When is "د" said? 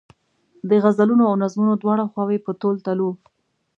0.69-0.71